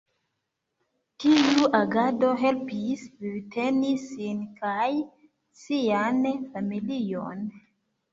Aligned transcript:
Tiu 1.23 1.65
agado 1.79 2.31
helpis 2.43 3.03
vivteni 3.25 3.91
sin 4.05 4.39
kaj 4.63 4.87
sian 5.65 6.25
familion. 6.57 7.45